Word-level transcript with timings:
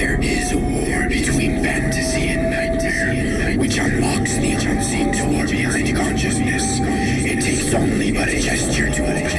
There 0.00 0.18
is 0.22 0.52
a 0.52 0.56
war 0.56 1.08
between 1.10 1.62
fantasy 1.62 2.28
and 2.28 2.50
nightmare, 2.50 3.58
which 3.58 3.76
unlocks 3.76 4.34
the 4.38 4.52
unseen 4.52 5.12
door 5.12 5.46
behind 5.46 5.94
consciousness. 5.94 6.78
It 6.80 7.42
takes 7.42 7.74
only 7.74 8.10
but 8.10 8.28
a 8.28 8.40
gesture 8.40 8.88
to 8.90 9.02
it 9.02 9.34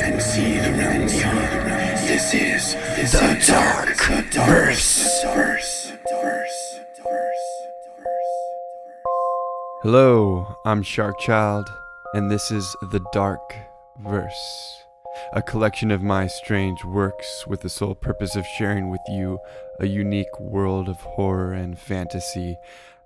and 0.00 0.22
see 0.22 0.56
the 0.58 0.72
realm 0.72 1.06
beyond. 1.06 1.68
This 2.08 2.32
is 2.32 2.72
the 3.12 3.36
Dark 3.46 3.94
Verse. 4.32 5.22
Hello, 9.82 10.56
I'm 10.64 10.82
Shark 10.82 11.18
Child, 11.18 11.68
and 12.14 12.30
this 12.30 12.50
is 12.50 12.74
The 12.90 13.04
Dark 13.12 13.54
Verse, 13.98 14.82
a 15.32 15.42
collection 15.42 15.90
of 15.90 16.02
my 16.02 16.26
strange 16.26 16.84
works 16.84 17.46
with 17.46 17.60
the 17.60 17.68
sole 17.68 17.94
purpose 17.94 18.36
of 18.36 18.46
sharing 18.58 18.90
with 18.90 19.00
you 19.08 19.38
a 19.80 19.86
unique 19.86 20.40
world 20.40 20.88
of 20.88 20.96
horror 20.96 21.52
and 21.52 21.78
fantasy 21.78 22.56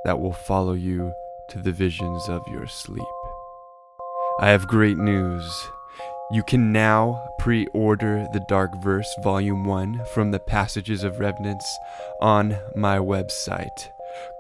that 0.05 0.21
will 0.21 0.33
follow 0.33 0.73
you 0.73 1.13
to 1.51 1.59
the 1.59 1.73
visions 1.73 2.29
of 2.29 2.43
your 2.49 2.67
sleep. 2.67 3.05
I 4.41 4.49
have 4.49 4.67
great 4.67 4.97
news. 4.97 5.69
You 6.31 6.43
can 6.45 6.73
now 6.73 7.29
pre 7.41 7.67
order 7.75 8.27
The 8.33 8.45
Dark 8.49 8.71
Verse 8.83 9.13
Volume 9.23 9.65
1 9.65 10.05
from 10.15 10.31
the 10.31 10.39
Passages 10.39 11.03
of 11.03 11.19
Revenants 11.19 11.67
on 12.21 12.57
my 12.77 12.99
website. 12.99 13.89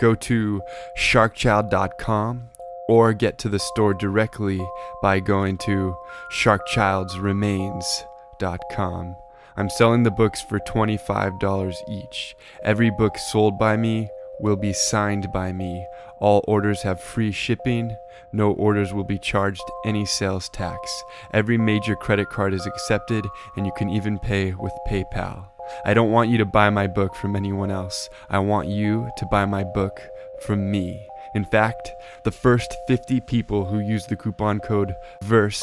Go 0.00 0.14
to 0.14 0.62
sharkchild.com 0.96 2.50
or 2.90 3.12
get 3.12 3.38
to 3.38 3.48
the 3.48 3.60
store 3.60 3.94
directly 3.94 4.60
by 5.00 5.20
going 5.20 5.56
to 5.56 5.96
sharkchildsremains.com. 6.32 9.16
I'm 9.56 9.70
selling 9.70 10.02
the 10.02 10.10
books 10.10 10.42
for 10.42 10.58
$25 10.58 11.74
each. 11.88 12.34
Every 12.64 12.90
book 12.90 13.16
sold 13.16 13.60
by 13.60 13.76
me 13.76 14.08
will 14.40 14.56
be 14.56 14.72
signed 14.72 15.30
by 15.32 15.52
me. 15.52 15.86
All 16.18 16.44
orders 16.48 16.82
have 16.82 17.00
free 17.00 17.30
shipping. 17.30 17.94
No 18.32 18.54
orders 18.54 18.92
will 18.92 19.04
be 19.04 19.20
charged 19.20 19.62
any 19.84 20.04
sales 20.04 20.48
tax. 20.48 21.04
Every 21.32 21.58
major 21.58 21.94
credit 21.94 22.28
card 22.30 22.52
is 22.54 22.66
accepted, 22.66 23.24
and 23.56 23.66
you 23.66 23.72
can 23.76 23.88
even 23.88 24.18
pay 24.18 24.52
with 24.54 24.72
PayPal. 24.88 25.44
I 25.84 25.94
don't 25.94 26.10
want 26.10 26.30
you 26.30 26.38
to 26.38 26.44
buy 26.44 26.70
my 26.70 26.88
book 26.88 27.14
from 27.14 27.36
anyone 27.36 27.70
else. 27.70 28.08
I 28.28 28.40
want 28.40 28.66
you 28.66 29.08
to 29.16 29.26
buy 29.26 29.46
my 29.46 29.62
book 29.62 30.00
from 30.44 30.72
me. 30.72 31.06
In 31.34 31.44
fact, 31.44 31.92
the 32.24 32.30
first 32.30 32.76
50 32.88 33.20
people 33.20 33.64
who 33.64 33.78
use 33.78 34.06
the 34.06 34.16
coupon 34.16 34.58
code 34.60 34.94
VERSE 35.22 35.62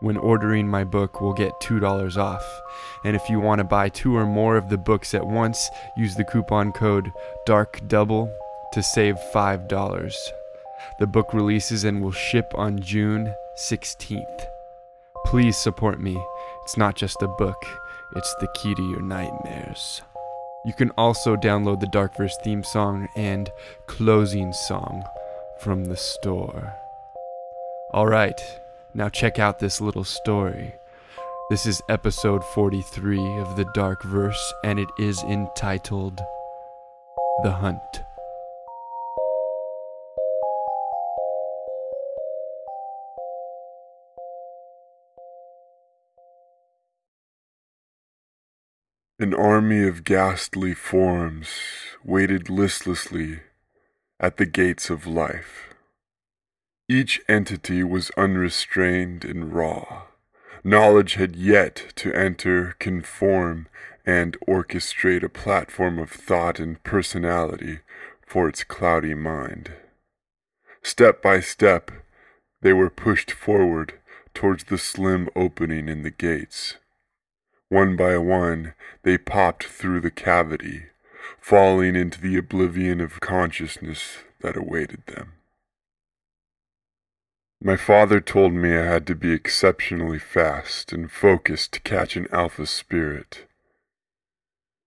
when 0.00 0.16
ordering 0.18 0.68
my 0.68 0.84
book 0.84 1.20
will 1.20 1.32
get 1.32 1.52
$2 1.62 2.16
off. 2.18 2.44
And 3.04 3.16
if 3.16 3.28
you 3.30 3.40
want 3.40 3.60
to 3.60 3.64
buy 3.64 3.88
two 3.88 4.14
or 4.16 4.26
more 4.26 4.56
of 4.56 4.68
the 4.68 4.76
books 4.76 5.14
at 5.14 5.26
once, 5.26 5.70
use 5.96 6.14
the 6.14 6.24
coupon 6.24 6.72
code 6.72 7.10
DARK 7.46 7.80
DOUBLE 7.88 8.30
to 8.72 8.82
save 8.82 9.16
$5. 9.32 10.14
The 10.98 11.06
book 11.06 11.32
releases 11.32 11.84
and 11.84 12.02
will 12.02 12.12
ship 12.12 12.52
on 12.54 12.80
June 12.80 13.34
16th. 13.56 14.46
Please 15.24 15.56
support 15.56 16.00
me. 16.00 16.22
It's 16.64 16.76
not 16.76 16.96
just 16.96 17.22
a 17.22 17.28
book, 17.28 17.56
it's 18.16 18.34
the 18.40 18.48
key 18.54 18.74
to 18.74 18.82
your 18.82 19.02
nightmares. 19.02 20.02
You 20.66 20.72
can 20.72 20.90
also 20.92 21.36
download 21.36 21.80
the 21.80 21.86
Darkverse 21.86 22.40
theme 22.42 22.64
song 22.64 23.08
and 23.16 23.50
closing 23.86 24.52
song 24.52 25.04
from 25.58 25.84
the 25.84 25.96
store. 25.96 26.74
Alright, 27.92 28.40
now 28.94 29.10
check 29.10 29.38
out 29.38 29.58
this 29.58 29.82
little 29.82 30.04
story. 30.04 30.74
This 31.50 31.66
is 31.66 31.82
episode 31.90 32.42
43 32.42 33.18
of 33.40 33.56
the 33.56 33.66
Dark 33.74 34.02
Verse, 34.04 34.54
and 34.64 34.78
it 34.78 34.88
is 34.98 35.22
entitled 35.24 36.18
The 37.42 37.52
Hunt. 37.52 38.02
An 49.24 49.32
army 49.32 49.88
of 49.88 50.04
ghastly 50.04 50.74
forms 50.74 51.48
waited 52.04 52.50
listlessly 52.50 53.40
at 54.20 54.36
the 54.36 54.44
gates 54.44 54.90
of 54.90 55.06
life. 55.06 55.72
Each 56.90 57.22
entity 57.26 57.82
was 57.82 58.10
unrestrained 58.18 59.24
and 59.24 59.50
raw. 59.54 60.02
Knowledge 60.62 61.14
had 61.14 61.36
yet 61.36 61.94
to 61.96 62.12
enter, 62.12 62.76
conform, 62.78 63.66
and 64.04 64.36
orchestrate 64.46 65.22
a 65.22 65.30
platform 65.30 65.98
of 65.98 66.10
thought 66.10 66.60
and 66.60 66.84
personality 66.84 67.78
for 68.26 68.46
its 68.46 68.62
cloudy 68.62 69.14
mind. 69.14 69.72
Step 70.82 71.22
by 71.22 71.40
step, 71.40 71.90
they 72.60 72.74
were 72.74 72.90
pushed 72.90 73.30
forward 73.30 73.94
towards 74.34 74.64
the 74.64 74.76
slim 74.76 75.30
opening 75.34 75.88
in 75.88 76.02
the 76.02 76.10
gates. 76.10 76.74
One 77.74 77.96
by 77.96 78.16
one, 78.18 78.74
they 79.02 79.18
popped 79.18 79.64
through 79.64 80.02
the 80.02 80.12
cavity, 80.12 80.84
falling 81.40 81.96
into 81.96 82.20
the 82.20 82.36
oblivion 82.36 83.00
of 83.00 83.18
consciousness 83.18 84.18
that 84.42 84.56
awaited 84.56 85.04
them. 85.06 85.32
My 87.60 87.76
father 87.76 88.20
told 88.20 88.52
me 88.52 88.78
I 88.78 88.84
had 88.84 89.08
to 89.08 89.16
be 89.16 89.32
exceptionally 89.32 90.20
fast 90.20 90.92
and 90.92 91.10
focused 91.10 91.72
to 91.72 91.80
catch 91.80 92.14
an 92.14 92.28
alpha 92.30 92.64
spirit. 92.66 93.44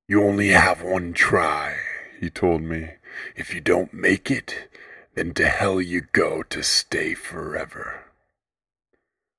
You 0.07 0.23
only 0.23 0.51
have 0.51 0.81
one 0.81 1.11
try, 1.11 1.75
he 2.21 2.29
told 2.29 2.61
me. 2.61 2.91
If 3.35 3.53
you 3.53 3.59
don't 3.59 3.93
make 3.93 4.31
it, 4.31 4.69
then 5.13 5.33
to 5.33 5.49
hell 5.49 5.81
you 5.81 6.03
go 6.13 6.41
to 6.43 6.63
stay 6.63 7.15
forever. 7.15 8.05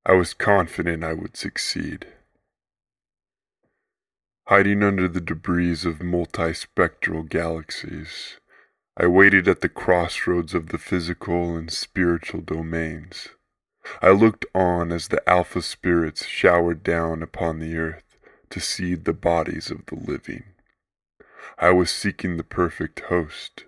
I 0.04 0.12
was 0.12 0.34
confident 0.34 1.03
I 1.03 1.14
would 1.14 1.38
succeed. 1.38 2.08
Hiding 4.48 4.82
under 4.82 5.09
the 5.09 5.20
debris 5.20 5.72
of 5.84 5.98
multispectral 5.98 7.28
galaxies, 7.28 8.41
I 8.97 9.06
waited 9.06 9.47
at 9.47 9.60
the 9.60 9.69
crossroads 9.69 10.54
of 10.54 10.70
the 10.70 10.78
physical 10.78 11.54
and 11.54 11.70
spiritual 11.70 12.41
domains. 12.41 13.28
I 14.00 14.08
looked 14.08 14.47
on 14.54 14.91
as 14.91 15.08
the 15.08 15.28
alpha 15.28 15.60
spirits 15.60 16.25
showered 16.25 16.82
down 16.82 17.22
upon 17.22 17.58
the 17.58 17.76
earth 17.76 18.16
to 18.48 18.58
seed 18.58 19.04
the 19.04 19.12
bodies 19.12 19.70
of 19.70 19.84
the 19.84 19.97
living. 19.97 20.44
I 21.58 21.69
was 21.72 21.91
seeking 21.91 22.38
the 22.38 22.42
perfect 22.42 23.00
host, 23.00 23.66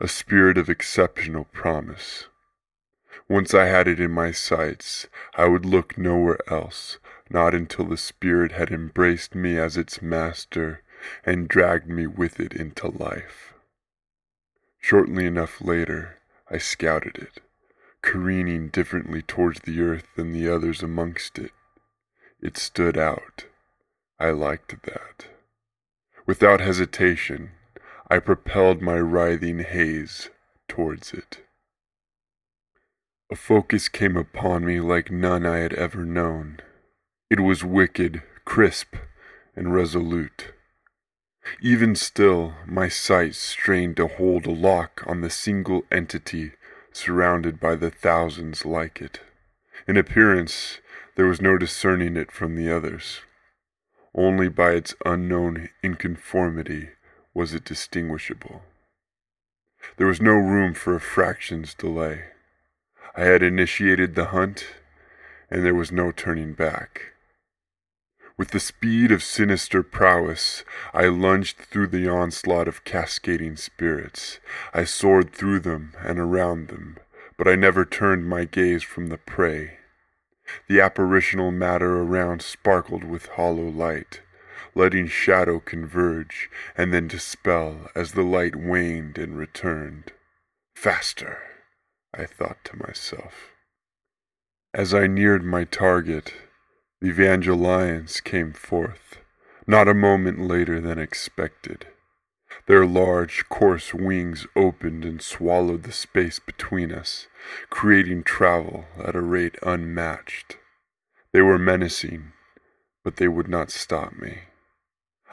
a 0.00 0.08
spirit 0.08 0.58
of 0.58 0.68
exceptional 0.68 1.44
promise. 1.44 2.26
Once 3.28 3.54
I 3.54 3.66
had 3.66 3.86
it 3.86 4.00
in 4.00 4.10
my 4.10 4.32
sights, 4.32 5.06
I 5.36 5.46
would 5.46 5.64
look 5.64 5.96
nowhere 5.96 6.40
else, 6.50 6.98
not 7.30 7.54
until 7.54 7.84
the 7.84 7.96
Spirit 7.96 8.52
had 8.52 8.70
embraced 8.70 9.34
me 9.34 9.58
as 9.58 9.76
its 9.76 10.00
master 10.00 10.82
and 11.24 11.48
dragged 11.48 11.88
me 11.88 12.06
with 12.06 12.40
it 12.40 12.52
into 12.52 12.88
life. 12.88 13.54
Shortly 14.80 15.26
enough 15.26 15.60
later, 15.60 16.18
I 16.50 16.58
scouted 16.58 17.18
it, 17.18 17.40
careening 18.02 18.68
differently 18.68 19.22
towards 19.22 19.60
the 19.60 19.80
earth 19.80 20.06
than 20.16 20.32
the 20.32 20.48
others 20.48 20.82
amongst 20.82 21.38
it. 21.38 21.50
It 22.40 22.56
stood 22.56 22.96
out. 22.96 23.46
I 24.20 24.30
liked 24.30 24.82
that. 24.84 25.26
Without 26.26 26.60
hesitation, 26.60 27.50
I 28.08 28.20
propelled 28.20 28.80
my 28.80 28.98
writhing 28.98 29.60
haze 29.60 30.30
towards 30.68 31.12
it. 31.12 31.42
A 33.30 33.34
focus 33.34 33.88
came 33.88 34.16
upon 34.16 34.64
me 34.64 34.78
like 34.80 35.10
none 35.10 35.44
I 35.44 35.58
had 35.58 35.72
ever 35.72 36.04
known. 36.04 36.60
It 37.28 37.40
was 37.40 37.64
wicked, 37.64 38.22
crisp, 38.44 38.94
and 39.56 39.74
resolute. 39.74 40.52
Even 41.60 41.96
still, 41.96 42.54
my 42.66 42.88
sight 42.88 43.34
strained 43.34 43.96
to 43.96 44.06
hold 44.06 44.46
a 44.46 44.52
lock 44.52 45.02
on 45.06 45.22
the 45.22 45.30
single 45.30 45.82
entity 45.90 46.52
surrounded 46.92 47.58
by 47.58 47.74
the 47.74 47.90
thousands 47.90 48.64
like 48.64 49.02
it. 49.02 49.20
In 49.88 49.96
appearance, 49.96 50.78
there 51.16 51.26
was 51.26 51.40
no 51.40 51.58
discerning 51.58 52.16
it 52.16 52.30
from 52.30 52.54
the 52.54 52.70
others. 52.70 53.22
Only 54.14 54.48
by 54.48 54.72
its 54.72 54.94
unknown 55.04 55.68
inconformity 55.82 56.90
was 57.34 57.52
it 57.52 57.64
distinguishable. 57.64 58.62
There 59.96 60.06
was 60.06 60.20
no 60.20 60.32
room 60.32 60.74
for 60.74 60.94
a 60.94 61.00
fraction's 61.00 61.74
delay. 61.74 62.26
I 63.16 63.22
had 63.22 63.42
initiated 63.42 64.14
the 64.14 64.26
hunt, 64.26 64.66
and 65.50 65.64
there 65.64 65.74
was 65.74 65.90
no 65.90 66.12
turning 66.12 66.52
back. 66.52 67.14
With 68.38 68.50
the 68.50 68.60
speed 68.60 69.12
of 69.12 69.22
sinister 69.22 69.82
prowess, 69.82 70.62
I 70.92 71.06
lunged 71.06 71.56
through 71.56 71.86
the 71.86 72.06
onslaught 72.06 72.68
of 72.68 72.84
cascading 72.84 73.56
spirits. 73.56 74.40
I 74.74 74.84
soared 74.84 75.32
through 75.32 75.60
them 75.60 75.94
and 76.00 76.18
around 76.18 76.68
them, 76.68 76.98
but 77.38 77.48
I 77.48 77.54
never 77.54 77.86
turned 77.86 78.28
my 78.28 78.44
gaze 78.44 78.82
from 78.82 79.06
the 79.06 79.16
prey. 79.16 79.78
The 80.68 80.82
apparitional 80.82 81.50
matter 81.50 81.96
around 81.96 82.42
sparkled 82.42 83.04
with 83.04 83.26
hollow 83.26 83.68
light, 83.68 84.20
letting 84.74 85.06
shadow 85.06 85.58
converge 85.58 86.50
and 86.76 86.92
then 86.92 87.08
dispel 87.08 87.88
as 87.94 88.12
the 88.12 88.22
light 88.22 88.54
waned 88.54 89.16
and 89.16 89.38
returned. 89.38 90.12
Faster, 90.74 91.38
I 92.12 92.26
thought 92.26 92.62
to 92.64 92.76
myself. 92.76 93.52
As 94.74 94.92
I 94.92 95.06
neared 95.06 95.42
my 95.42 95.64
target, 95.64 96.34
Evangelions 97.04 98.24
came 98.24 98.54
forth, 98.54 99.18
not 99.66 99.86
a 99.86 99.92
moment 99.92 100.40
later 100.40 100.80
than 100.80 100.98
expected. 100.98 101.86
Their 102.66 102.86
large, 102.86 103.48
coarse 103.50 103.92
wings 103.92 104.46
opened 104.56 105.04
and 105.04 105.20
swallowed 105.20 105.82
the 105.82 105.92
space 105.92 106.38
between 106.38 106.90
us, 106.90 107.26
creating 107.68 108.24
travel 108.24 108.86
at 108.98 109.14
a 109.14 109.20
rate 109.20 109.56
unmatched. 109.62 110.56
They 111.32 111.42
were 111.42 111.58
menacing, 111.58 112.32
but 113.04 113.16
they 113.16 113.28
would 113.28 113.48
not 113.48 113.70
stop 113.70 114.14
me. 114.14 114.44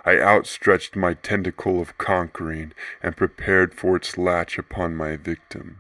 I 0.06 0.20
outstretched 0.20 0.98
my 0.98 1.14
tentacle 1.14 1.80
of 1.80 1.98
conquering 1.98 2.74
and 3.02 3.16
prepared 3.16 3.74
for 3.74 3.96
its 3.96 4.18
latch 4.18 4.58
upon 4.58 4.98
my 4.98 5.16
victim. 5.16 5.78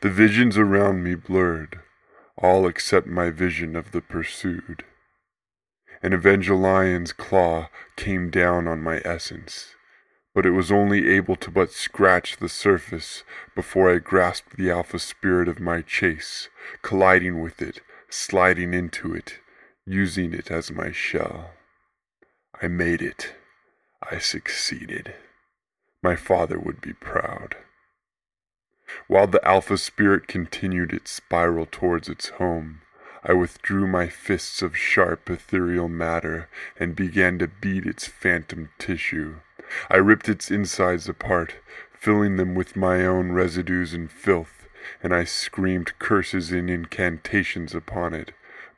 The 0.00 0.10
visions 0.10 0.58
around 0.58 1.04
me 1.04 1.14
blurred, 1.14 1.78
all 2.36 2.66
except 2.66 3.06
my 3.06 3.30
vision 3.30 3.76
of 3.76 3.92
the 3.92 4.00
pursued. 4.00 4.84
An 6.02 6.12
Evangelion's 6.12 7.12
claw 7.12 7.68
came 7.96 8.28
down 8.28 8.66
on 8.66 8.82
my 8.82 9.00
essence, 9.04 9.76
but 10.34 10.44
it 10.44 10.50
was 10.50 10.72
only 10.72 11.08
able 11.08 11.36
to 11.36 11.50
but 11.50 11.70
scratch 11.70 12.38
the 12.38 12.48
surface 12.48 13.22
before 13.54 13.88
I 13.94 13.98
grasped 13.98 14.56
the 14.56 14.70
alpha 14.70 14.98
spirit 14.98 15.48
of 15.48 15.60
my 15.60 15.80
chase, 15.80 16.48
colliding 16.82 17.40
with 17.40 17.62
it, 17.62 17.80
sliding 18.10 18.74
into 18.74 19.14
it, 19.14 19.38
using 19.86 20.34
it 20.34 20.50
as 20.50 20.72
my 20.72 20.90
shell. 20.90 21.50
I 22.60 22.66
made 22.66 23.00
it. 23.00 23.34
I 24.10 24.18
succeeded. 24.18 25.14
My 26.02 26.16
father 26.16 26.58
would 26.58 26.80
be 26.80 26.92
proud. 26.92 27.56
While 29.06 29.28
the 29.28 29.46
Alpha 29.46 29.78
Spirit 29.78 30.26
continued 30.26 30.92
its 30.92 31.12
spiral 31.12 31.66
towards 31.70 32.08
its 32.08 32.30
home, 32.30 32.82
I 33.24 33.34
withdrew 33.34 33.86
my 33.86 34.08
fists 34.08 34.62
of 34.62 34.76
sharp 34.76 35.30
ethereal 35.30 35.88
matter 35.88 36.48
and 36.78 36.96
began 36.96 37.38
to 37.38 37.46
beat 37.46 37.86
its 37.86 38.08
phantom 38.08 38.70
tissue. 38.78 39.36
I 39.88 39.98
ripped 39.98 40.28
its 40.28 40.50
insides 40.50 41.08
apart, 41.08 41.54
filling 41.92 42.36
them 42.36 42.54
with 42.54 42.74
my 42.74 43.06
own 43.06 43.30
residues 43.30 43.94
and 43.94 44.10
filth, 44.10 44.66
and 45.02 45.14
I 45.14 45.22
screamed 45.22 45.98
curses 46.00 46.50
and 46.50 46.68
incantations 46.68 47.74
upon 47.74 48.12
it, 48.12 48.32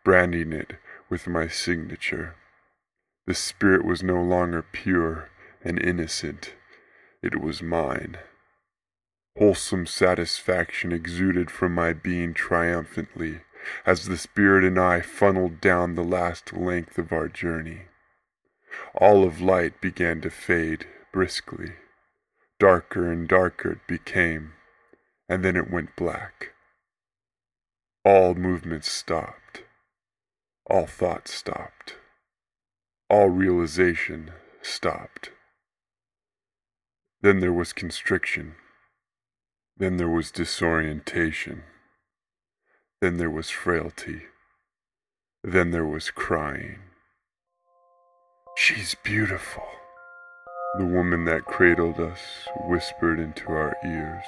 branding 0.04 0.52
it 0.52 0.74
with 1.08 1.26
my 1.26 1.48
signature. 1.48 2.34
The 3.26 3.34
spirit 3.34 3.84
was 3.84 4.02
no 4.02 4.20
longer 4.22 4.62
pure 4.62 5.30
and 5.62 5.82
innocent. 5.82 6.52
It 7.22 7.40
was 7.40 7.62
mine. 7.62 8.18
Wholesome 9.38 9.86
satisfaction 9.86 10.92
exuded 10.92 11.50
from 11.50 11.74
my 11.74 11.94
being 11.94 12.34
triumphantly 12.34 13.40
as 13.86 14.06
the 14.06 14.16
Spirit 14.16 14.64
and 14.64 14.78
I 14.78 15.00
funneled 15.00 15.60
down 15.60 15.94
the 15.94 16.04
last 16.04 16.52
length 16.52 16.98
of 16.98 17.12
our 17.12 17.28
journey. 17.28 17.82
All 18.94 19.24
of 19.24 19.40
light 19.40 19.80
began 19.80 20.20
to 20.22 20.30
fade 20.30 20.86
briskly. 21.12 21.74
Darker 22.58 23.10
and 23.10 23.28
darker 23.28 23.72
it 23.72 23.86
became, 23.86 24.52
and 25.28 25.44
then 25.44 25.56
it 25.56 25.70
went 25.70 25.96
black. 25.96 26.52
All 28.04 28.34
movement 28.34 28.84
stopped. 28.84 29.64
All 30.66 30.86
thought 30.86 31.28
stopped. 31.28 31.96
All 33.08 33.28
realization 33.28 34.32
stopped. 34.62 35.30
Then 37.20 37.40
there 37.40 37.52
was 37.52 37.72
constriction. 37.72 38.56
Then 39.76 39.96
there 39.96 40.08
was 40.08 40.30
disorientation. 40.30 41.64
Then 43.04 43.18
there 43.18 43.28
was 43.28 43.50
frailty. 43.50 44.22
Then 45.42 45.72
there 45.72 45.84
was 45.84 46.10
crying. 46.10 46.78
She's 48.56 48.96
beautiful, 49.04 49.66
the 50.78 50.86
woman 50.86 51.26
that 51.26 51.44
cradled 51.44 52.00
us 52.00 52.20
whispered 52.66 53.20
into 53.20 53.50
our 53.50 53.76
ears. 53.84 54.24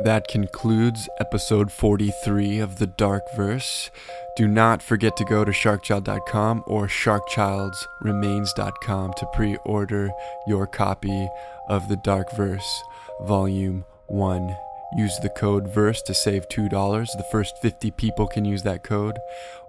That 0.00 0.26
concludes 0.26 1.08
episode 1.20 1.70
43 1.70 2.58
of 2.58 2.80
The 2.80 2.88
Dark 2.88 3.22
Verse. 3.36 3.92
Do 4.36 4.48
not 4.48 4.82
forget 4.82 5.16
to 5.18 5.24
go 5.24 5.44
to 5.44 5.52
sharkchild.com 5.52 6.64
or 6.66 6.88
sharkchildsremains.com 6.88 9.12
to 9.16 9.26
pre 9.32 9.56
order 9.64 10.10
your 10.48 10.66
copy 10.66 11.28
of 11.68 11.88
The 11.88 11.98
Dark 11.98 12.32
Verse, 12.32 12.82
Volume 13.20 13.84
1. 14.08 14.56
Use 14.96 15.18
the 15.18 15.28
code 15.28 15.68
VERSE 15.68 16.02
to 16.02 16.14
save 16.14 16.48
$2. 16.48 16.70
The 16.70 17.26
first 17.30 17.58
50 17.58 17.90
people 17.92 18.26
can 18.26 18.44
use 18.44 18.62
that 18.62 18.82
code. 18.82 19.18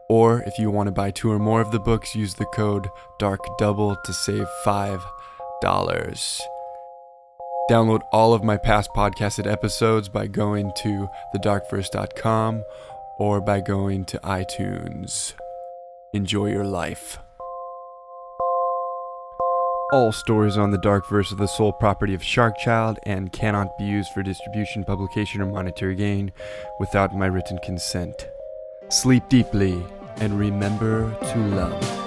Or 0.09 0.41
if 0.43 0.57
you 0.57 0.71
want 0.71 0.87
to 0.87 0.91
buy 0.91 1.11
two 1.11 1.31
or 1.31 1.39
more 1.39 1.59
of 1.59 1.71
the 1.71 1.79
books, 1.79 2.15
use 2.15 2.35
the 2.35 2.45
code 2.45 2.87
DARK 3.19 3.41
DOUBLE 3.57 3.97
to 4.05 4.13
save 4.13 4.47
$5. 4.65 5.01
Download 7.69 8.01
all 8.13 8.33
of 8.33 8.43
my 8.43 8.55
past 8.55 8.89
podcasted 8.95 9.51
episodes 9.51 10.07
by 10.07 10.27
going 10.27 10.71
to 10.77 11.09
thedarkverse.com 11.35 12.63
or 13.19 13.41
by 13.41 13.59
going 13.59 14.05
to 14.05 14.19
iTunes. 14.19 15.33
Enjoy 16.13 16.45
your 16.45 16.63
life. 16.63 17.19
All 19.93 20.11
stories 20.11 20.57
on 20.57 20.71
the 20.71 20.77
Dark 20.77 21.07
Verse 21.07 21.31
are 21.31 21.37
the 21.37 21.47
sole 21.47 21.71
property 21.71 22.13
of 22.13 22.21
Sharkchild 22.21 22.97
and 23.03 23.31
cannot 23.31 23.77
be 23.77 23.85
used 23.85 24.11
for 24.11 24.21
distribution, 24.21 24.83
publication, 24.83 25.39
or 25.39 25.45
monetary 25.45 25.95
gain 25.95 26.33
without 26.77 27.15
my 27.15 27.27
written 27.27 27.57
consent. 27.63 28.27
Sleep 28.89 29.23
deeply 29.29 29.81
and 30.17 30.37
remember 30.37 31.15
to 31.31 31.37
love. 31.37 32.06